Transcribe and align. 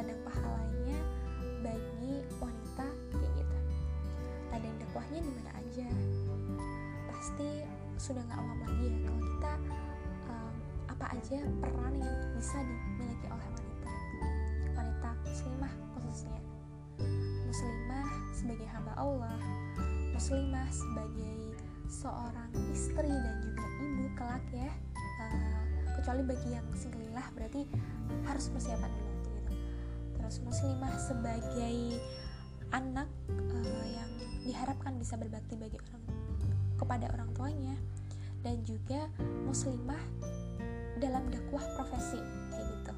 ladang 0.00 0.16
pahalanya 0.24 0.96
bagi 1.60 2.24
wanita 2.40 2.88
kayak 3.12 3.32
gitu. 3.36 3.56
Ladang 4.48 4.76
dakwahnya 4.80 5.20
di 5.20 5.28
mana 5.28 5.52
aja? 5.60 5.86
Pasti 7.12 7.68
sudah 8.00 8.24
nggak 8.24 8.40
awam 8.40 8.58
lagi 8.64 8.88
ya 8.88 8.98
kalau 9.04 9.20
kita 9.28 9.52
um, 10.32 10.54
apa 10.88 11.04
aja 11.20 11.38
peran 11.60 11.94
yang 12.00 12.16
bisa 12.32 12.56
dimiliki 12.64 13.28
oleh 13.28 13.44
wanita. 13.44 13.90
Wanita 14.72 15.10
muslimah 15.20 15.72
khususnya. 15.92 16.40
Muslimah 17.44 18.08
sebagai 18.32 18.68
hamba 18.72 18.96
Allah 18.96 19.36
muslimah 20.16 20.68
sebagai 20.72 21.60
seorang 21.92 22.48
istri 22.72 23.12
dan 23.12 23.36
juga 23.44 23.68
ibu 23.84 24.08
kelak 24.16 24.44
ya. 24.48 24.72
Uh, 25.20 25.60
kecuali 26.00 26.24
bagi 26.24 26.56
yang 26.56 26.64
singlilah 26.72 27.28
berarti 27.36 27.68
harus 28.24 28.48
persiapan 28.48 28.88
dulu 28.88 29.09
terus 30.30 30.46
muslimah 30.46 30.94
sebagai 30.94 31.98
anak 32.70 33.10
uh, 33.34 33.86
yang 33.90 34.10
diharapkan 34.46 34.94
bisa 34.94 35.18
berbakti 35.18 35.58
bagi 35.58 35.74
orang 35.90 36.06
kepada 36.78 37.10
orang 37.18 37.34
tuanya 37.34 37.74
dan 38.46 38.62
juga 38.62 39.10
muslimah 39.42 39.98
dalam 41.02 41.26
dakwah 41.34 41.66
profesi 41.74 42.22
kayak 42.46 42.62
gitu. 42.62 42.92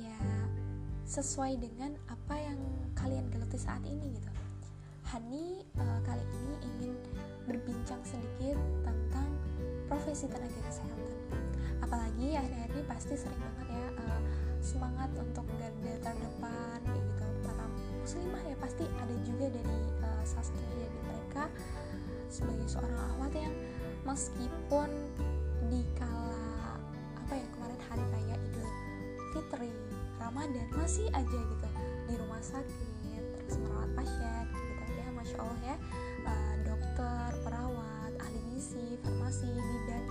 Ya 0.00 0.16
sesuai 1.04 1.60
dengan 1.60 1.92
apa 2.08 2.40
yang 2.40 2.56
kalian 2.96 3.28
geluti 3.28 3.60
saat 3.60 3.84
ini 3.84 4.16
gitu. 4.16 4.32
Hani 5.12 5.60
uh, 5.76 6.00
kali 6.08 6.24
ini 6.24 6.54
ingin 6.72 6.92
berbincang 7.44 8.00
sedikit 8.00 8.56
tentang 8.80 9.28
profesi 9.92 10.24
tenaga 10.24 10.56
kesehatan. 10.72 11.20
Apalagi 11.84 12.32
akhir-akhir 12.32 12.72
ini 12.72 12.82
pasti 12.88 13.12
sering 13.12 13.36
banget 13.44 13.76
ya 13.76 13.86
uh, 14.00 14.20
semangat 14.66 15.10
untuk 15.14 15.46
garda 15.62 15.94
terdepan 16.02 16.78
kayak 16.82 17.04
gitu. 17.06 17.26
Para 17.46 17.66
muslimah? 18.02 18.42
Ya 18.42 18.56
pasti 18.58 18.84
ada 18.98 19.14
juga 19.22 19.46
dari 19.54 19.78
uh, 20.02 20.24
sastra 20.26 20.66
dari 20.74 20.98
mereka. 21.06 21.46
Sebagai 22.26 22.66
seorang 22.66 22.98
ahwat 23.14 23.32
yang 23.38 23.54
meskipun 24.02 24.90
di 25.70 25.86
kala 25.94 26.82
apa 27.14 27.32
ya 27.38 27.46
kemarin 27.54 27.80
hari 27.86 28.04
raya 28.10 28.36
Idul 28.50 28.70
Fitri 29.30 29.70
Ramadan 30.18 30.66
masih 30.74 31.06
aja 31.14 31.38
gitu 31.38 31.68
di 32.06 32.14
rumah 32.18 32.42
sakit 32.42 33.22
terus 33.46 33.56
merawat 33.62 33.90
pasien 33.94 34.44
gitu. 34.50 34.82
Ya 34.98 35.06
masya 35.14 35.36
Allah 35.38 35.60
ya 35.62 35.76
uh, 36.26 36.54
dokter 36.66 37.28
perawat 37.46 38.12
ahli 38.18 38.40
gizi 38.50 38.98
farmasi 39.06 39.46
bidan 39.46 40.04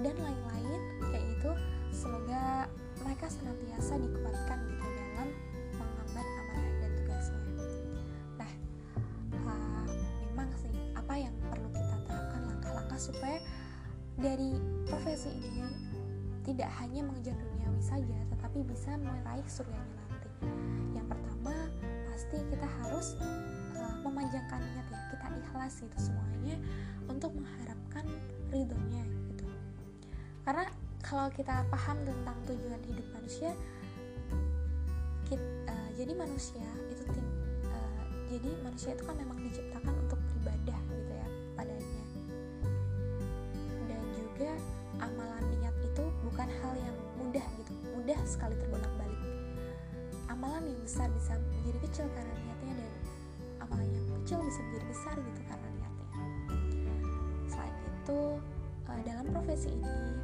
dan 0.00 0.16
lain-lain 0.16 0.80
kayak 1.12 1.24
gitu. 1.36 1.52
Semoga 1.92 2.66
mereka 3.04 3.28
senantiasa 3.28 4.00
dikuatkan 4.00 4.58
gitu 4.64 4.86
dalam 4.88 5.28
mengemban 5.76 6.26
amanah 6.26 6.72
dan 6.80 6.90
tugasnya. 6.96 7.42
Nah 8.40 8.52
uh, 9.44 9.84
memang 10.24 10.48
sih 10.56 10.72
apa 10.96 11.14
yang 11.20 11.34
perlu 11.52 11.68
kita 11.68 11.96
terapkan 12.08 12.40
langkah-langkah 12.48 12.96
supaya 12.98 13.38
dari 14.16 14.56
profesi 14.88 15.30
ini 15.36 15.68
tidak 16.48 16.72
hanya 16.80 17.04
mengejar 17.04 17.36
duniawi 17.36 17.82
saja 17.84 18.18
tetapi 18.32 18.64
bisa 18.64 18.96
meraih 18.96 19.46
surganya 19.52 20.00
nanti. 20.08 20.30
Yang 20.96 21.06
pertama 21.12 21.54
pasti 22.08 22.38
kita 22.48 22.68
harus 22.82 23.20
uh, 23.76 23.94
memanjangkan 24.00 24.64
niat 24.64 24.86
ya 24.88 25.00
kita 25.12 25.26
ikhlas 25.44 25.74
itu 25.84 25.98
semuanya 26.08 26.56
untuk 27.12 27.36
mengharapkan 27.36 28.08
ridhonya 28.48 29.04
gitu. 29.28 29.44
Karena 30.44 30.64
kalau 31.04 31.28
kita 31.36 31.68
paham 31.68 32.00
tentang 32.08 32.36
tujuan 32.48 32.80
hidup 32.88 33.06
manusia 33.12 33.52
kita, 35.28 35.44
uh, 35.68 35.72
eh, 35.72 35.88
jadi 36.00 36.12
manusia 36.16 36.64
itu 36.88 37.04
tim 37.12 37.26
uh, 37.68 38.04
jadi 38.32 38.50
manusia 38.64 38.96
itu 38.96 39.04
kan 39.04 39.16
memang 39.20 39.36
diciptakan 39.44 39.92
untuk 40.00 40.16
beribadah 40.32 40.80
gitu 40.88 41.12
ya 41.12 41.28
padanya. 41.52 42.02
Dan 43.84 44.02
juga 44.16 44.52
amalan 45.04 45.44
niat 45.60 45.76
itu 45.84 46.04
bukan 46.24 46.48
hal 46.48 46.72
yang 46.80 46.96
mudah 47.20 47.44
gitu 47.60 47.72
mudah 47.92 48.20
sekali 48.24 48.56
terbolak 48.56 48.90
balik 48.96 49.20
amalan 50.32 50.64
yang 50.72 50.80
besar 50.82 51.08
bisa 51.12 51.36
menjadi 51.36 51.78
kecil 51.88 52.06
karena 52.16 52.34
niatnya 52.42 52.74
dan 52.80 52.92
amalan 53.60 53.88
yang 53.92 54.06
kecil 54.20 54.40
bisa 54.40 54.60
menjadi 54.66 54.86
besar 54.88 55.16
gitu 55.20 55.40
karena 55.46 55.68
niatnya. 55.78 56.08
Selain 57.48 57.76
itu 57.76 58.20
uh, 58.88 59.00
dalam 59.04 59.26
profesi 59.30 59.68
ini 59.68 60.23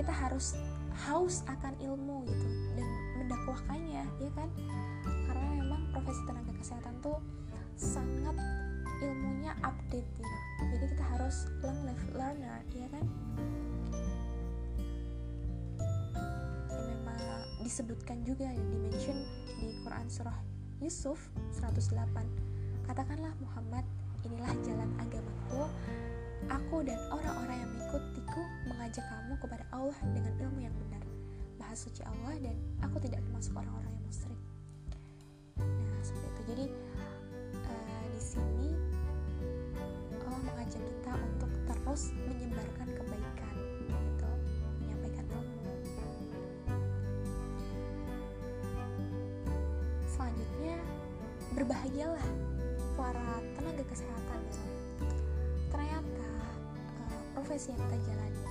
kita 0.00 0.16
harus 0.16 0.56
haus 1.04 1.44
akan 1.44 1.76
ilmu 1.76 2.24
gitu 2.24 2.48
dan 2.72 2.88
mendakwahkannya 3.20 4.08
ya 4.08 4.30
kan? 4.32 4.48
Karena 5.28 5.48
memang 5.60 5.92
profesi 5.92 6.24
tenaga 6.24 6.56
kesehatan 6.56 6.94
tuh 7.04 7.20
sangat 7.76 8.32
ilmunya 9.04 9.52
update 9.60 10.08
gitu 10.16 10.36
jadi 10.72 10.84
kita 10.92 11.04
harus 11.04 11.48
long 11.60 11.84
life 11.84 12.04
learner 12.16 12.64
ya 12.72 12.88
kan? 12.88 13.04
Ini 16.72 16.82
memang 16.96 17.20
disebutkan 17.60 18.24
juga 18.24 18.48
ya 18.48 18.64
dimention 18.72 19.20
di 19.60 19.68
Quran 19.84 20.08
surah 20.08 20.36
Yusuf 20.80 21.28
108 21.60 22.88
katakanlah 22.88 23.36
Muhammad 23.44 23.84
inilah 24.24 24.52
jalan 24.64 24.90
agamaku. 24.96 25.68
Aku 26.48 26.80
dan 26.82 26.96
Allah 29.90 30.06
dengan 30.14 30.34
ilmu 30.38 30.62
yang 30.62 30.74
benar. 30.86 31.02
Maha 31.58 31.74
suci 31.74 31.98
Allah 32.06 32.38
dan 32.38 32.54
aku 32.78 33.02
tidak 33.02 33.26
termasuk 33.26 33.58
orang-orang 33.58 33.90
yang 33.90 34.06
musyrik. 34.06 34.38
Nah 35.58 35.98
seperti 36.06 36.30
itu. 36.30 36.40
Jadi 36.46 36.66
uh, 37.66 38.04
di 38.14 38.22
sini 38.22 38.70
Allah 40.22 40.38
mengajak 40.46 40.78
kita 40.78 41.12
untuk 41.18 41.50
terus 41.66 42.14
menyebarkan 42.22 42.86
kebaikan 42.86 43.54
gitu. 43.90 44.30
Menyampaikan 44.78 45.26
ilmu. 45.26 45.58
Selanjutnya 50.06 50.78
berbahagialah 51.58 52.28
para 52.94 53.42
tenaga 53.58 53.84
kesehatan 53.90 54.40
ternyata 55.74 56.30
uh, 56.94 57.22
profesi 57.34 57.74
yang 57.74 57.82
kita 57.90 57.98
jalani 58.06 58.49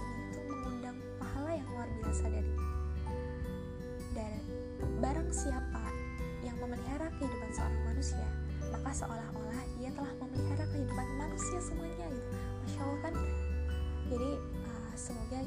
yang 1.60 1.68
luar 1.76 1.90
biasa 2.00 2.26
dari 2.32 2.54
dan 4.16 4.40
barang 5.04 5.30
siapa 5.30 5.86
yang 6.42 6.56
memelihara 6.64 7.12
kehidupan 7.20 7.52
seorang 7.52 7.84
manusia 7.84 8.28
maka 8.72 8.90
seolah-olah 8.94 9.62
ia 9.82 9.90
telah 9.94 10.14
memelihara 10.22 10.66
kehidupan 10.70 11.08
manusia 11.18 11.60
semuanya 11.60 12.08
gitu. 12.14 12.30
Masya 12.64 12.80
allah 12.86 13.00
kan? 13.02 13.14
Jadi 14.10 14.32
uh, 14.66 14.94
semoga 14.94 15.40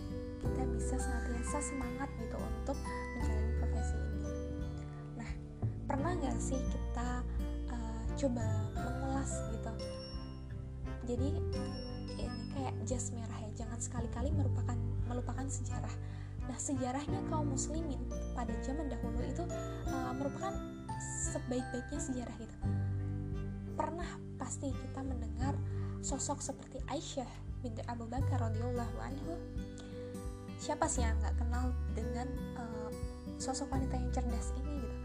kita 0.43 0.63
bisa 0.75 0.95
senantiasa 0.99 1.59
semangat 1.63 2.09
gitu 2.19 2.37
untuk 2.39 2.79
menjalani 3.19 3.53
profesi 3.63 3.97
ini. 3.99 4.31
Nah 5.19 5.31
pernah 5.87 6.13
nggak 6.19 6.37
sih 6.39 6.59
kita 6.59 7.09
uh, 7.71 8.03
coba 8.19 8.47
mengulas 8.75 9.31
gitu? 9.55 9.73
Jadi 11.03 11.31
ini 12.23 12.43
kayak 12.55 12.75
jas 12.87 13.11
merah 13.11 13.39
ya. 13.43 13.51
Jangan 13.65 13.79
sekali-kali 13.83 14.31
merupakan 14.31 14.79
melupakan 15.11 15.47
sejarah. 15.47 15.95
Nah 16.47 16.59
sejarahnya 16.59 17.21
kaum 17.31 17.55
muslimin 17.55 18.01
pada 18.35 18.51
zaman 18.63 18.91
dahulu 18.91 19.23
itu 19.23 19.45
uh, 19.91 20.13
merupakan 20.17 20.55
sebaik-baiknya 21.31 22.01
sejarah 22.01 22.37
gitu. 22.39 22.57
Pernah 23.79 24.11
pasti 24.37 24.71
kita 24.71 25.01
mendengar 25.07 25.55
sosok 26.03 26.43
seperti 26.43 26.83
Aisyah 26.91 27.31
binti 27.63 27.83
Abu 27.87 28.11
Bakar 28.11 28.43
radhiyallahu 28.43 28.97
anhu. 28.99 29.39
Siapa 30.59 30.87
sih 30.91 31.03
yang 31.03 31.15
nggak 31.23 31.39
kenal 31.39 31.71
dengan 31.95 32.27
uh, 32.59 32.91
sosok 33.39 33.71
wanita 33.71 33.99
yang 33.99 34.11
cerdas 34.11 34.51
ini 34.63 34.83
gitu? 34.83 34.97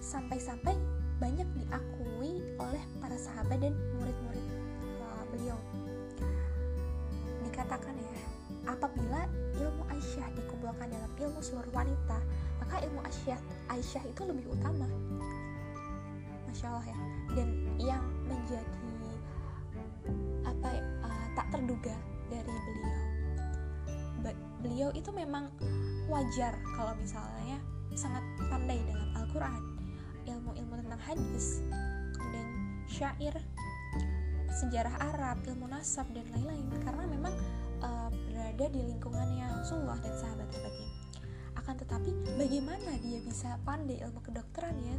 Sampai-sampai 0.00 0.76
banyak 1.16 1.48
diakui 1.56 2.44
oleh 2.60 2.84
para 3.00 3.16
sahabat 3.16 3.60
dan 3.60 3.72
murid-murid 3.96 4.44
uh, 5.00 5.24
beliau 5.32 5.56
apabila 8.76 9.24
ilmu 9.56 9.82
Aisyah 9.88 10.28
dikumpulkan 10.36 10.92
dalam 10.92 11.12
ilmu 11.16 11.40
seluruh 11.40 11.72
wanita 11.72 12.20
maka 12.60 12.84
ilmu 12.84 13.00
Aisyah 13.00 13.40
Aisyah 13.72 14.02
itu 14.04 14.22
lebih 14.28 14.52
utama. 14.52 14.84
Masya 16.46 16.66
Allah 16.72 16.86
ya. 16.88 16.98
Dan 17.36 17.48
yang 17.76 18.04
menjadi 18.28 18.86
apa 20.46 20.70
uh, 21.02 21.26
tak 21.34 21.46
terduga 21.52 21.96
dari 22.32 22.48
beliau. 22.48 23.00
Be- 24.22 24.40
beliau 24.64 24.88
itu 24.94 25.10
memang 25.12 25.50
wajar 26.08 26.54
kalau 26.78 26.94
misalnya 26.96 27.58
sangat 27.96 28.22
pandai 28.52 28.80
dalam 28.84 29.08
Al-Quran 29.16 29.62
ilmu-ilmu 30.26 30.74
tentang 30.84 31.00
hadis 31.00 31.64
kemudian 32.18 32.48
syair 32.90 33.34
sejarah 34.56 34.96
Arab 35.12 35.44
ilmu 35.44 35.68
nasab 35.68 36.08
dan 36.16 36.24
lain-lain. 36.32 36.66
Karena 36.80 37.04
memang 37.04 37.34
uh, 37.84 38.08
berada 38.46 38.70
di 38.70 38.78
lingkungannya 38.78 39.58
Rasulullah 39.58 39.98
dan 39.98 40.14
sahabat-sahabatnya 40.14 40.90
akan 41.58 41.74
tetapi 41.82 42.10
bagaimana 42.38 42.94
dia 43.02 43.18
bisa 43.26 43.58
pandai 43.66 43.98
ilmu 43.98 44.22
kedokteran 44.22 44.70
ya? 44.86 44.94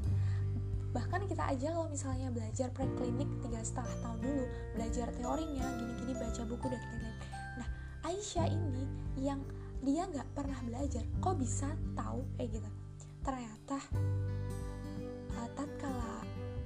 Bahkan 0.92 1.32
kita 1.32 1.56
aja 1.56 1.72
kalau 1.72 1.88
misalnya 1.88 2.28
belajar 2.28 2.68
preklinik 2.76 3.30
tiga 3.40 3.64
setengah 3.64 3.96
tahun 4.04 4.20
dulu 4.20 4.44
belajar 4.76 5.08
teorinya 5.16 5.64
gini-gini 5.80 6.14
baca 6.20 6.42
buku 6.44 6.68
dan 6.68 6.82
lain-lain. 6.92 7.18
Nah 7.56 7.68
Aisyah 8.12 8.48
ini 8.52 8.84
yang 9.16 9.40
dia 9.80 10.04
nggak 10.12 10.28
pernah 10.36 10.60
belajar 10.68 11.08
kok 11.24 11.40
bisa 11.40 11.72
tahu? 11.96 12.28
Kayak 12.36 12.60
gitu. 12.60 12.70
Ternyata 13.24 13.78
uh, 15.40 15.50
tatkala 15.56 16.12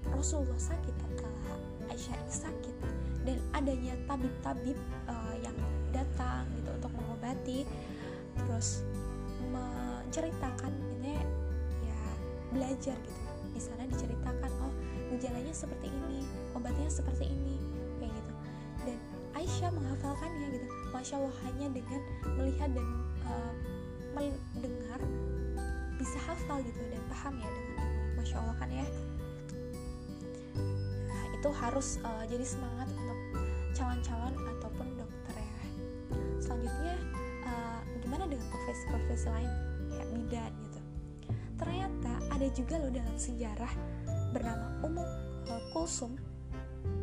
Rasulullah 0.10 0.58
sakit 0.58 0.98
tatkala 0.98 1.54
Aisyah 1.94 2.18
ini 2.18 2.34
sakit 2.34 2.76
dan 3.22 3.38
adanya 3.54 3.94
tabib-tabib 4.10 4.82
uh, 5.06 5.38
yang 5.46 5.54
datang 5.92 6.48
gitu 6.58 6.70
untuk 6.72 6.92
mengobati. 6.96 7.68
Terus 8.40 8.84
menceritakan 9.52 10.72
ini 11.00 11.20
ya 11.86 12.02
belajar 12.56 12.96
gitu. 12.96 13.22
Di 13.52 13.62
sana 13.62 13.84
diceritakan 13.86 14.52
oh 14.64 14.74
gejalanya 15.12 15.52
seperti 15.52 15.92
ini 15.92 16.24
obatnya 16.56 16.88
seperti 16.88 17.28
ini 17.28 17.56
kayak 18.00 18.12
gitu. 18.16 18.34
Dan 18.88 18.98
Aisyah 19.36 19.72
menghafalkannya 19.76 20.48
gitu. 20.56 20.68
Masya 20.92 21.16
Allah 21.20 21.36
hanya 21.48 21.68
dengan 21.72 22.02
melihat 22.36 22.70
dan 22.76 22.88
uh, 23.28 23.54
mendengar 24.16 25.00
bisa 25.96 26.18
hafal 26.26 26.60
gitu 26.66 26.82
dan 26.90 27.02
paham 27.14 27.38
ya 27.38 27.46
dengan 27.48 27.78
ilmu 27.78 28.18
masya 28.18 28.36
Allah 28.42 28.56
kan 28.58 28.70
ya? 28.74 28.86
Nah, 31.08 31.24
itu 31.38 31.50
harus 31.54 32.02
uh, 32.02 32.26
jadi 32.26 32.42
semangat 32.42 32.90
untuk 32.90 33.20
calon-calon 33.78 34.34
selanjutnya 36.52 36.96
uh, 37.48 37.80
gimana 38.04 38.28
dengan 38.28 38.44
profesi-profesi 38.52 39.28
lain 39.32 39.52
kayak 39.88 40.08
bidan 40.20 40.52
gitu 40.68 40.80
ternyata 41.56 42.12
ada 42.28 42.48
juga 42.52 42.76
loh 42.76 42.92
dalam 42.92 43.16
sejarah 43.16 43.72
bernama 44.36 44.68
Ummu 44.84 45.06
Kulsum 45.72 46.20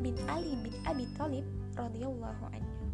bin 0.04 0.14
Ali 0.28 0.52
bin 0.60 0.74
Abi 0.84 1.08
Thalib 1.16 1.46
radhiyallahu 1.78 2.44
anhu. 2.50 2.84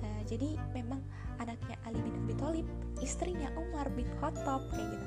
Nah, 0.00 0.18
jadi 0.24 0.56
memang 0.72 1.00
anaknya 1.36 1.76
Ali 1.84 2.00
bin 2.00 2.14
Abi 2.24 2.34
Thalib, 2.36 2.66
istrinya 3.04 3.52
Umar 3.56 3.88
bin 3.92 4.08
Khattab 4.18 4.68
kayak 4.72 4.88
gitu. 4.88 5.06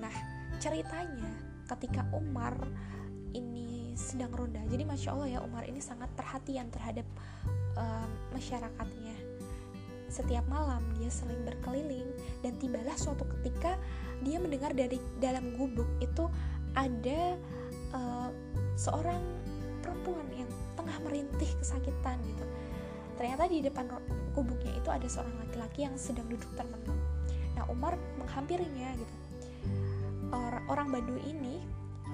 Nah, 0.00 0.14
ceritanya 0.60 1.30
ketika 1.68 2.02
Umar 2.16 2.56
ini 3.36 3.94
sedang 3.94 4.32
ronda. 4.34 4.64
Jadi 4.66 4.82
masya 4.82 5.14
Allah 5.14 5.28
ya 5.28 5.40
Umar 5.44 5.68
ini 5.68 5.78
sangat 5.78 6.10
perhatian 6.16 6.72
terhadap 6.72 7.06
um, 7.76 8.10
masyarakatnya. 8.34 9.14
Setiap 10.10 10.42
malam 10.50 10.82
dia 10.98 11.06
sering 11.06 11.46
berkeliling 11.46 12.10
dan 12.42 12.58
tibalah 12.58 12.98
suatu 12.98 13.22
ketika 13.38 13.78
dia 14.26 14.42
mendengar 14.42 14.74
dari 14.74 14.98
dalam 15.22 15.54
gubuk 15.54 15.86
itu 16.02 16.26
ada 16.74 17.38
uh, 17.94 18.28
seorang 18.74 19.22
perempuan 19.80 20.26
yang 20.34 20.50
tengah 20.74 20.98
merintih 21.06 21.48
kesakitan 21.62 22.18
gitu. 22.26 22.44
Ternyata 23.16 23.46
di 23.46 23.62
depan 23.62 23.86
gubuknya 24.34 24.74
itu 24.74 24.90
ada 24.90 25.06
seorang 25.06 25.34
laki-laki 25.46 25.86
yang 25.86 25.94
sedang 25.94 26.26
duduk 26.26 26.50
termenung. 26.58 26.98
Nah 27.54 27.64
Umar 27.70 27.94
menghampirinya 28.18 28.90
gitu. 28.98 29.14
Or 30.34 30.58
orang 30.70 30.90
Badui 30.90 31.22
ini 31.22 31.62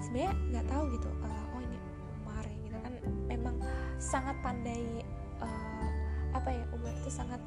sebenarnya 0.05 0.33
nggak 0.53 0.67
tahu 0.69 0.85
gitu. 0.93 1.09
Uh, 1.25 1.55
oh 1.57 1.61
ini 1.65 1.79
Umar 2.21 2.45
ya 2.45 2.57
gitu 2.61 2.77
kan. 2.83 2.93
Memang 3.31 3.57
sangat 3.97 4.37
pandai 4.45 5.01
uh, 5.41 5.89
apa 6.35 6.49
ya 6.53 6.65
Umar 6.77 6.93
itu 6.93 7.11
sangat 7.13 7.41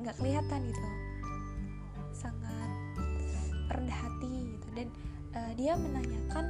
nggak 0.00 0.16
kelihatan 0.20 0.60
gitu. 0.68 0.80
Sangat 2.12 2.70
rendah 3.72 3.98
hati 3.98 4.56
gitu. 4.56 4.66
Dan 4.76 4.86
uh, 5.36 5.52
dia 5.56 5.72
menanyakan 5.76 6.44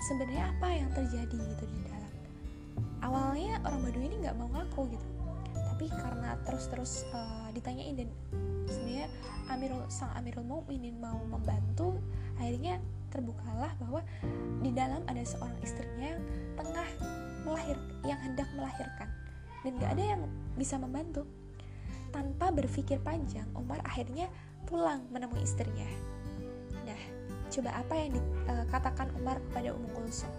sebenarnya 0.00 0.50
apa 0.56 0.68
yang 0.72 0.88
terjadi 0.96 1.38
gitu 1.56 1.64
di 1.68 1.80
dalam. 1.86 2.12
Awalnya 3.00 3.64
orang 3.64 3.80
Baduy 3.84 4.04
ini 4.08 4.16
nggak 4.24 4.36
mau 4.36 4.48
ngaku 4.52 4.92
gitu. 4.92 5.06
Tapi 5.54 5.86
karena 5.88 6.36
terus-terus 6.44 7.08
uh, 7.16 7.48
ditanyain 7.56 7.96
dan 7.96 8.08
sebenarnya 8.68 9.08
Amirul 9.48 9.82
sang 9.88 10.12
Amirul 10.14 10.44
Mukminin 10.44 11.00
mau 11.00 11.18
membantu 11.26 11.96
akhirnya 12.36 12.78
terbukalah 13.10 13.74
bahwa 13.82 14.00
di 14.62 14.70
dalam 14.70 15.02
ada 15.10 15.24
seorang 15.26 15.58
istrinya 15.64 16.14
yang 16.14 16.22
tengah 16.54 16.88
melahir 17.42 17.76
yang 18.06 18.20
hendak 18.20 18.46
melahirkan. 18.54 19.08
Dan 19.60 19.76
gak 19.76 19.92
ada 19.92 20.04
yang 20.16 20.22
bisa 20.56 20.80
membantu 20.80 21.28
tanpa 22.10 22.50
berpikir 22.54 22.98
panjang, 23.02 23.46
Umar 23.54 23.82
akhirnya 23.86 24.30
pulang 24.66 25.02
menemui 25.10 25.42
istrinya. 25.42 25.86
Nah, 26.86 27.00
coba 27.50 27.70
apa 27.74 27.94
yang 27.96 28.10
dikatakan 28.14 29.08
eh, 29.10 29.18
Umar 29.18 29.36
kepada 29.50 29.68
Ummu 29.74 29.88
Kulsum? 29.94 30.32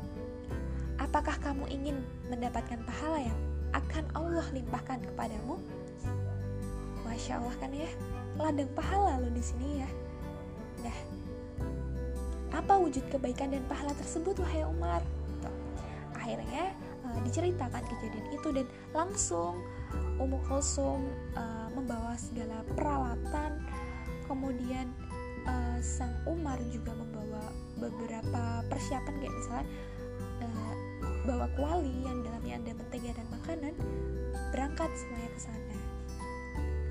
Apakah 1.01 1.35
kamu 1.41 1.65
ingin 1.67 1.97
mendapatkan 2.29 2.77
pahala 2.85 3.25
yang 3.25 3.39
akan 3.73 4.05
Allah 4.13 4.45
limpahkan 4.53 5.01
kepadamu? 5.01 5.57
Masya 7.03 7.41
Allah 7.41 7.55
kan 7.59 7.71
ya, 7.73 7.89
ladang 8.37 8.71
pahala 8.71 9.19
lo 9.19 9.27
di 9.33 9.43
sini 9.43 9.83
ya. 9.83 9.89
Nah, 10.85 10.97
apa 12.55 12.77
wujud 12.77 13.03
kebaikan 13.09 13.51
dan 13.51 13.63
pahala 13.67 13.91
tersebut 13.97 14.39
wahai 14.39 14.63
Umar? 14.63 15.01
Akhirnya 16.15 16.71
uh, 17.01 17.19
diceritakan 17.25 17.81
kejadian 17.81 18.27
itu 18.31 18.47
dan 18.53 18.67
langsung 18.93 19.57
Ummu 20.21 20.37
Kulsum 20.45 21.09
uh, 21.33 21.67
membawa 21.73 22.13
segala 22.13 22.61
peralatan. 22.77 23.57
Kemudian 24.29 24.93
uh, 25.49 25.81
sang 25.81 26.13
Umar 26.29 26.61
juga 26.69 26.93
membawa 26.93 27.41
beberapa 27.81 28.61
persiapan 28.69 29.13
kayak 29.17 29.33
misalnya 29.33 29.67
uh, 30.45 30.73
bawa 31.25 31.49
kuali 31.57 32.05
yang 32.05 32.21
dalamnya 32.21 32.61
ada 32.61 32.71
mentega 32.77 33.11
dan 33.17 33.27
makanan 33.33 33.73
berangkat 34.53 34.89
semuanya 34.93 35.29
ke 35.33 35.39
sana. 35.41 35.75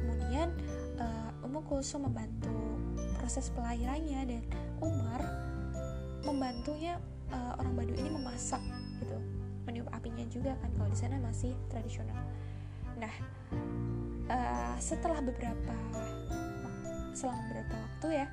Kemudian 0.03 0.49
uh, 0.99 1.47
Ummu 1.47 1.63
membantu 2.03 2.59
proses 3.23 3.47
pelahirannya 3.55 4.21
dan 4.27 4.43
Umar 4.83 5.23
membantunya 6.27 6.99
uh, 7.31 7.55
orang 7.63 7.79
Baduy 7.79 7.95
ini 7.95 8.11
memasak 8.11 8.61
gitu. 8.99 9.17
Meniup 9.71 9.87
apinya 9.95 10.27
juga 10.27 10.59
kan 10.59 10.71
kalau 10.75 10.91
di 10.91 10.99
sana 10.99 11.17
masih 11.23 11.55
tradisional 11.71 12.19
nah 13.01 13.15
uh, 14.29 14.77
setelah 14.77 15.25
beberapa 15.25 15.75
selama 17.17 17.41
beberapa 17.49 17.75
waktu 17.75 18.09
ya 18.25 18.27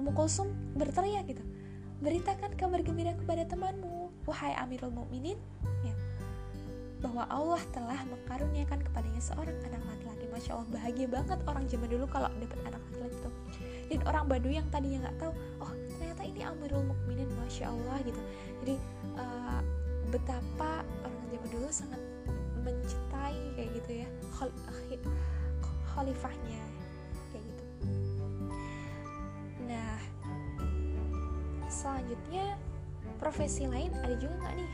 Ummu 0.00 0.12
Kulsum 0.16 0.48
berteriak 0.74 1.28
gitu 1.28 1.44
beritakan 2.00 2.56
kabar 2.56 2.80
gembira 2.80 3.12
kepada 3.12 3.44
temanmu 3.44 4.08
wahai 4.24 4.56
Amirul 4.56 4.92
Mukminin 4.92 5.36
ya 5.84 5.94
bahwa 7.00 7.24
Allah 7.32 7.60
telah 7.72 8.00
mengkaruniakan 8.08 8.84
kepadanya 8.84 9.22
seorang 9.24 9.56
anak 9.64 9.80
laki-laki. 9.88 10.28
Masya 10.28 10.52
Allah 10.52 10.68
bahagia 10.68 11.08
banget 11.08 11.38
orang 11.48 11.64
zaman 11.64 11.88
dulu 11.88 12.04
kalau 12.12 12.28
dapat 12.36 12.60
anak 12.68 12.80
laki-laki 12.92 13.16
tuh 13.24 13.34
dan 13.88 14.00
orang 14.06 14.24
Baduy 14.28 14.54
yang 14.60 14.68
tadinya 14.68 15.08
nggak 15.08 15.16
tahu 15.16 15.32
oh 15.64 15.72
ternyata 15.96 16.22
ini 16.28 16.40
Amirul 16.44 16.84
Mukminin 16.84 17.28
masya 17.40 17.72
Allah 17.72 17.96
gitu. 18.04 18.20
Jadi 18.62 18.74
uh, 19.16 19.60
betapa 20.12 20.84
orang 21.02 21.24
zaman 21.32 21.48
dulu 21.50 21.68
sangat 21.72 22.00
mencintai 22.62 23.38
kayak 23.56 23.70
gitu 23.80 23.90
ya 24.04 24.08
khalifahnya 25.92 26.62
kayak 27.32 27.44
gitu. 27.44 27.64
Nah 29.68 29.98
selanjutnya 31.68 32.56
profesi 33.20 33.68
lain 33.68 33.92
ada 34.00 34.14
juga 34.16 34.34
nggak 34.40 34.54
nih? 34.56 34.70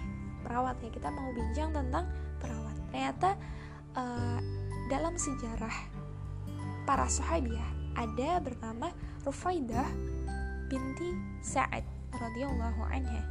Perawat 0.46 0.76
ya 0.78 0.90
kita 0.94 1.08
mau 1.10 1.30
bincang 1.34 1.70
tentang 1.74 2.04
perawat. 2.38 2.76
Ternyata 2.94 3.30
uh, 3.98 4.38
dalam 4.86 5.18
sejarah 5.18 5.76
para 6.86 7.10
sahabiah 7.10 7.66
ada 7.98 8.38
bernama 8.38 8.94
Rufaidah 9.26 9.90
binti 10.70 11.10
Sa'ad 11.42 11.82
radhiyallahu 12.14 12.82
anha. 12.86 13.22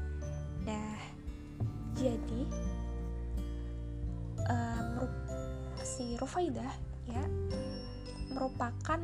Nah, 0.65 0.99
jadi 1.95 2.43
um, 4.49 5.05
si 5.81 6.17
Rufaidah 6.17 6.73
ya 7.05 7.23
merupakan 8.33 8.99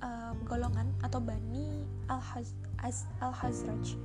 um, 0.00 0.36
golongan 0.46 0.88
atau 1.02 1.18
bani 1.20 1.84
al 2.08 3.32
Hazraj. 3.32 3.96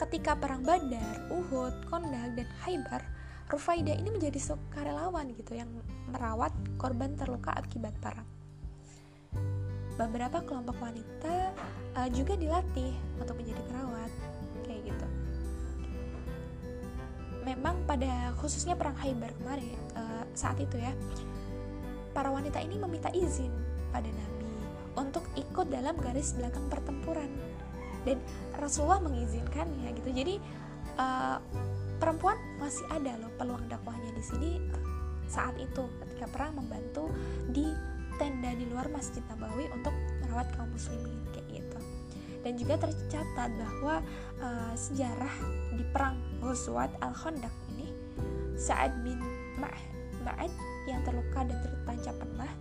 Ketika 0.00 0.34
perang 0.34 0.66
Badar, 0.66 1.30
Uhud, 1.30 1.86
Kondak 1.86 2.34
dan 2.34 2.48
Haibar, 2.66 3.02
Rufaidah 3.46 3.94
ini 3.94 4.10
menjadi 4.10 4.40
sukarelawan 4.40 5.30
gitu 5.36 5.54
yang 5.54 5.68
merawat 6.10 6.50
korban 6.80 7.14
terluka 7.14 7.54
akibat 7.54 7.94
perang. 8.00 8.26
Beberapa 10.00 10.40
kelompok 10.42 10.80
wanita 10.80 11.52
uh, 12.00 12.08
juga 12.08 12.34
dilatih 12.34 12.96
untuk 13.20 13.36
menjadi 13.36 13.60
perawat 13.68 14.10
memang 17.52 17.84
pada 17.84 18.32
khususnya 18.40 18.72
perang 18.72 18.96
Khaybar 18.96 19.36
kemarin 19.36 19.76
uh, 19.92 20.24
saat 20.32 20.56
itu 20.56 20.80
ya 20.80 20.92
para 22.16 22.32
wanita 22.32 22.60
ini 22.60 22.80
meminta 22.80 23.12
izin 23.12 23.52
pada 23.92 24.08
Nabi 24.08 24.48
untuk 24.96 25.24
ikut 25.36 25.68
dalam 25.72 25.96
garis 26.00 26.36
belakang 26.36 26.68
pertempuran. 26.68 27.28
Dan 28.02 28.18
Rasulullah 28.58 29.00
mengizinkannya 29.00 29.94
gitu. 29.96 30.10
Jadi 30.10 30.34
uh, 30.98 31.38
perempuan 32.02 32.36
masih 32.58 32.84
ada 32.90 33.14
loh 33.20 33.30
peluang 33.38 33.64
dakwahnya 33.70 34.10
di 34.12 34.24
sini 34.24 34.50
saat 35.30 35.56
itu 35.56 35.86
ketika 36.02 36.26
perang 36.28 36.58
membantu 36.58 37.08
di 37.48 37.64
tenda 38.20 38.52
di 38.52 38.68
luar 38.68 38.90
Masjid 38.92 39.24
Nabawi 39.32 39.70
untuk 39.72 39.94
merawat 40.26 40.50
kaum 40.58 40.68
muslimin 40.68 41.24
kayak 41.32 41.62
gitu. 41.62 41.78
Dan 42.42 42.58
juga 42.58 42.74
tercatat 42.76 43.50
bahwa 43.54 44.02
uh, 44.42 44.72
sejarah 44.74 45.34
di 45.78 45.84
perang 45.94 46.18
Ghazwat 46.42 46.90
Al-Khandaq 46.98 47.54
ini 47.78 47.94
Sa'ad 48.58 48.92
bin 49.06 49.16
Ma'ad 49.62 50.52
yang 50.90 50.98
terluka 51.06 51.46
dan 51.46 51.58
tertancap 51.62 52.14
panah 52.18 52.52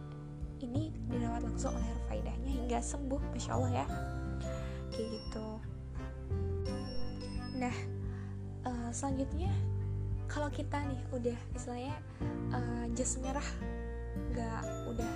ini 0.61 0.93
dirawat 1.09 1.41
langsung 1.41 1.73
oleh 1.73 1.89
Rufaidahnya 2.05 2.51
hingga 2.53 2.77
sembuh 2.77 3.21
Masya 3.33 3.51
Allah 3.57 3.71
ya. 3.81 3.85
Kayak 4.93 5.09
gitu. 5.17 5.47
Nah 7.57 7.75
uh, 8.65 8.89
selanjutnya 8.93 9.50
kalau 10.29 10.47
kita 10.53 10.77
nih 10.85 11.01
udah 11.11 11.38
istilahnya 11.57 11.95
uh, 12.53 12.85
jas 12.93 13.17
merah 13.19 13.47
nggak 14.31 14.61
udah 14.88 15.11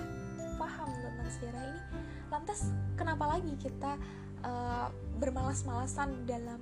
paham 0.56 0.88
tentang 0.92 1.30
sejarah 1.30 1.62
ini 1.68 1.82
lantas 2.28 2.60
kenapa 2.96 3.24
lagi 3.36 3.54
kita 3.60 3.96
uh, 4.44 4.88
bermalas-malasan 5.16 6.26
dalam 6.28 6.60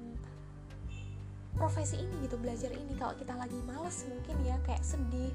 profesi 1.55 2.03
ini 2.03 2.27
gitu 2.27 2.37
belajar 2.37 2.71
ini. 2.75 2.93
Kalau 2.99 3.15
kita 3.17 3.35
lagi 3.35 3.57
malas 3.65 4.05
mungkin 4.11 4.37
ya 4.45 4.59
kayak 4.67 4.83
sedih 4.83 5.31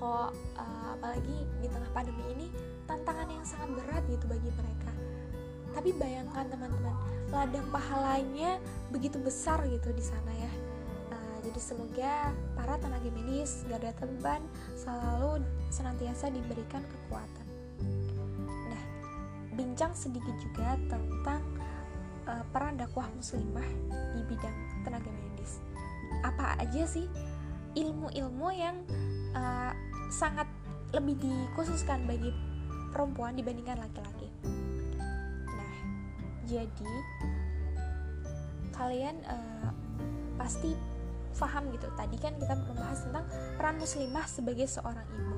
kok 0.00 0.32
uh, 0.56 0.96
apalagi 0.96 1.44
di 1.60 1.68
tengah 1.68 1.90
pandemi 1.92 2.24
ini 2.32 2.46
tantangan 2.88 3.28
yang 3.28 3.44
sangat 3.44 3.68
berat 3.76 4.02
gitu 4.08 4.24
bagi 4.26 4.50
mereka. 4.56 4.92
Tapi 5.70 5.90
bayangkan 5.94 6.48
teman-teman 6.50 6.96
ladang 7.30 7.68
pahalanya 7.70 8.58
begitu 8.90 9.20
besar 9.20 9.62
gitu 9.68 9.92
di 9.92 10.02
sana 10.02 10.32
ya. 10.34 10.52
Uh, 11.12 11.36
jadi 11.44 11.60
semoga 11.60 12.32
para 12.56 12.80
tenaga 12.80 13.12
medis 13.12 13.62
garda 13.68 13.92
terdepan 13.94 14.40
selalu 14.74 15.44
senantiasa 15.68 16.32
diberikan 16.32 16.80
kekuatan. 16.80 17.46
Nah 18.72 18.82
bincang 19.54 19.92
sedikit 19.92 20.34
juga 20.40 20.80
tentang 20.88 21.44
uh, 22.24 22.44
peran 22.50 22.80
dakwah 22.80 23.06
muslimah 23.12 23.68
di 24.16 24.20
bidang 24.26 24.56
tenaga 24.82 25.12
medis 25.12 25.29
apa 26.24 26.60
aja 26.60 26.84
sih 26.86 27.06
ilmu-ilmu 27.78 28.48
yang 28.50 28.76
uh, 29.36 29.72
sangat 30.10 30.46
lebih 30.90 31.14
dikhususkan 31.22 32.02
bagi 32.04 32.34
perempuan 32.90 33.38
dibandingkan 33.38 33.78
laki-laki. 33.78 34.28
Nah, 35.46 35.74
jadi 36.50 36.94
kalian 38.74 39.16
uh, 39.30 39.70
pasti 40.34 40.74
paham 41.40 41.72
gitu. 41.72 41.88
Tadi 41.96 42.16
kan 42.20 42.36
kita 42.36 42.52
membahas 42.52 43.00
tentang 43.06 43.24
peran 43.56 43.76
muslimah 43.80 44.26
sebagai 44.28 44.66
seorang 44.68 45.06
ibu. 45.16 45.36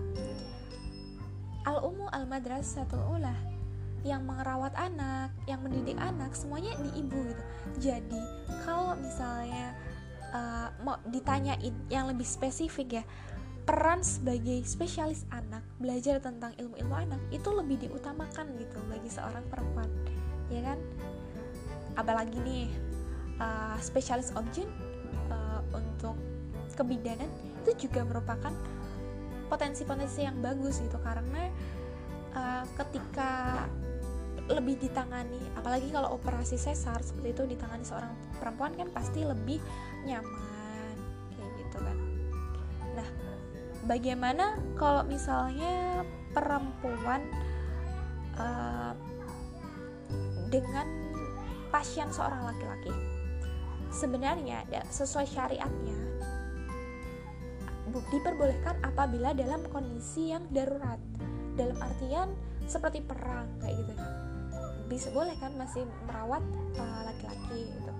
Al-Umu 1.62 2.10
al-Madrasatul 2.10 3.06
Ulah 3.06 3.38
yang 4.02 4.26
merawat 4.26 4.74
anak, 4.74 5.30
yang 5.46 5.62
mendidik 5.62 5.94
anak, 5.94 6.34
semuanya 6.34 6.74
di 6.82 6.90
ibu 6.98 7.22
gitu. 7.22 7.42
Jadi, 7.78 8.18
kalau 8.66 8.98
misalnya 8.98 9.78
uh, 10.32 10.68
mau 10.82 10.98
ditanyain 11.08 11.72
yang 11.92 12.08
lebih 12.08 12.26
spesifik 12.26 13.00
ya, 13.00 13.04
peran 13.62 14.02
sebagai 14.02 14.66
spesialis 14.66 15.22
anak 15.30 15.62
belajar 15.78 16.18
tentang 16.18 16.50
ilmu-ilmu 16.58 16.96
anak 16.98 17.20
itu 17.30 17.46
lebih 17.54 17.78
diutamakan 17.86 18.50
gitu 18.58 18.78
bagi 18.90 19.06
seorang 19.06 19.44
perempuan 19.46 19.86
ya 20.50 20.74
kan? 20.74 20.78
Apalagi 21.94 22.36
nih 22.42 22.66
uh, 23.38 23.78
spesialis 23.78 24.34
objek 24.34 24.66
uh, 25.30 25.60
untuk 25.72 26.18
kebidanan 26.74 27.28
itu 27.62 27.86
juga 27.86 28.02
merupakan 28.02 28.50
potensi-potensi 29.46 30.24
yang 30.24 30.40
bagus 30.40 30.80
gitu. 30.80 30.98
Karena 30.98 31.52
uh, 32.34 32.64
ketika 32.80 33.64
lebih 34.50 34.74
ditangani 34.82 35.38
apalagi 35.54 35.94
kalau 35.94 36.18
operasi 36.18 36.58
sesar 36.58 36.98
seperti 36.98 37.30
itu 37.30 37.42
ditangani 37.54 37.86
seorang 37.86 38.10
perempuan 38.42 38.74
kan 38.74 38.90
pasti 38.90 39.22
lebih 39.22 39.62
nyaman 40.04 40.96
kayak 41.34 41.52
gitu 41.58 41.78
kan. 41.78 41.98
Nah 42.98 43.08
bagaimana 43.86 44.58
kalau 44.78 45.02
misalnya 45.06 46.02
perempuan 46.32 47.22
uh, 48.38 48.92
dengan 50.52 50.86
pasien 51.72 52.08
seorang 52.12 52.52
laki-laki? 52.52 52.92
Sebenarnya 53.92 54.64
ya, 54.72 54.80
sesuai 54.88 55.28
syariatnya 55.28 55.98
diperbolehkan 57.92 58.80
apabila 58.80 59.36
dalam 59.36 59.60
kondisi 59.68 60.32
yang 60.32 60.48
darurat. 60.48 60.96
Dalam 61.52 61.76
artian 61.76 62.32
seperti 62.64 63.04
perang 63.04 63.44
kayak 63.60 63.84
gitu 63.84 63.92
bisa 64.92 65.08
boleh 65.08 65.32
kan 65.40 65.52
masih 65.56 65.88
merawat 66.04 66.44
eh, 66.76 67.00
laki-laki 67.08 67.64
uh, 67.64 67.72
gitu 67.80 67.91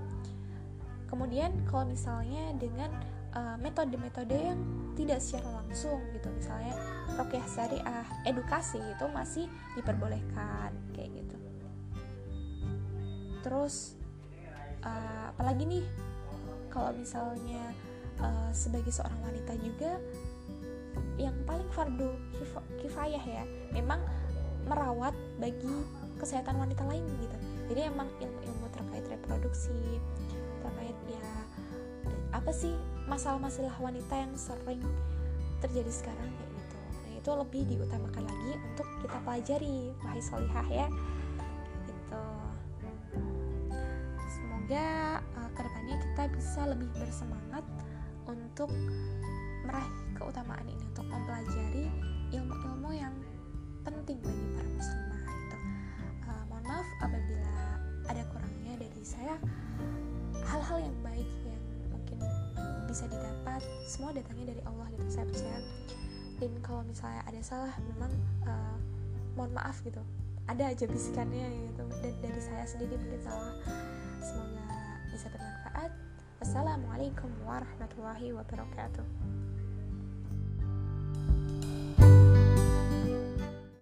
kemudian 1.12 1.52
kalau 1.68 1.84
misalnya 1.84 2.56
dengan 2.56 2.88
Eh, 3.32 3.56
metode-metode 3.64 4.36
uh, 4.36 4.44
yang 4.52 4.60
tidak 4.92 5.16
secara 5.24 5.64
langsung 5.64 6.04
gitu 6.12 6.28
misalnya 6.36 6.76
rokyah 7.16 7.48
syariah 7.48 8.04
edukasi 8.28 8.76
itu 8.76 9.08
masih 9.08 9.48
diperbolehkan 9.72 10.68
kayak 10.92 11.16
gitu. 11.16 11.36
Terus 13.40 13.96
uh, 14.84 15.32
apalagi 15.32 15.64
nih 15.64 15.84
kalau 16.68 16.92
misalnya 16.92 17.72
uh, 18.20 18.52
sebagai 18.52 18.92
seorang 18.92 19.16
wanita 19.24 19.56
juga 19.64 19.96
yang 21.16 21.32
paling 21.48 21.72
fardu 21.72 22.12
kifayah 22.84 23.24
ya 23.24 23.48
memang 23.72 24.04
merawat 24.68 25.16
bagi 25.40 25.72
kesehatan 26.20 26.60
wanita 26.60 26.84
lain 26.84 27.08
gitu. 27.16 27.36
Jadi 27.72 27.80
emang 27.88 28.12
ilmu-ilmu 28.20 28.68
terkait 28.76 29.08
reproduksi 29.08 29.72
apa 32.42 32.50
sih 32.50 32.74
masalah-masalah 33.06 33.70
wanita 33.78 34.18
yang 34.18 34.34
sering 34.34 34.82
terjadi 35.62 35.94
sekarang 35.94 36.26
kayak 36.26 36.50
gitu? 36.58 36.78
Nah 36.90 37.12
itu 37.14 37.30
lebih 37.38 37.62
diutamakan 37.70 38.22
lagi 38.26 38.52
untuk 38.66 38.88
kita 38.98 39.18
pelajari 39.22 39.76
wahai 40.02 40.18
solihah 40.18 40.66
ya. 40.66 40.86
Gitu. 41.86 42.24
Semoga 44.26 44.86
uh, 45.38 45.50
ke 45.54 45.60
depannya 45.62 45.96
kita 46.02 46.22
bisa 46.34 46.60
lebih 46.66 46.90
bersemangat 46.98 47.64
untuk 48.26 48.74
meraih 49.62 49.94
keutamaan 50.18 50.66
ini 50.66 50.82
untuk 50.90 51.06
mempelajari 51.06 51.86
ilmu-ilmu 52.34 52.90
yang 52.90 53.14
penting 53.86 54.18
bagi 54.18 54.41
semua 63.84 64.14
datangnya 64.14 64.54
dari 64.54 64.62
Allah 64.64 64.86
gitu 64.94 65.06
saya 65.10 65.26
percaya. 65.28 65.58
Dan 66.38 66.52
kalau 66.64 66.82
misalnya 66.86 67.22
ada 67.26 67.40
salah 67.42 67.74
memang 67.92 68.12
uh, 68.46 68.76
mohon 69.34 69.52
maaf 69.54 69.80
gitu. 69.82 70.00
Ada 70.50 70.74
aja 70.74 70.84
bisikannya 70.90 71.70
gitu. 71.72 71.84
Dan 72.02 72.14
dari 72.22 72.40
saya 72.42 72.64
sendiri 72.66 72.98
mungkin 72.98 73.22
salah. 73.22 73.54
Semoga 74.22 74.66
bisa 75.12 75.26
bermanfaat. 75.30 75.90
Wassalamualaikum 76.42 77.30
warahmatullahi 77.46 78.34
wabarakatuh 78.34 79.21